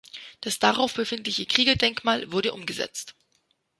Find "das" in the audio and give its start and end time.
0.39-0.57